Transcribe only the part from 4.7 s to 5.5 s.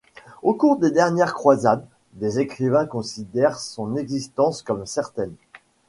certaine.